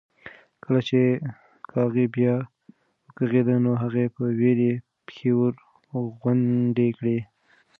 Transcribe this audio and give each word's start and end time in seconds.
کله 0.63 0.79
چې 0.87 0.99
کاغۍ 1.71 2.05
بیا 2.15 2.33
وکغېده 3.05 3.55
نو 3.65 3.71
هغې 3.83 4.05
په 4.15 4.23
وېره 4.39 4.71
پښې 5.05 5.29
ورغونډې 5.39 6.89
کړې. 6.97 7.17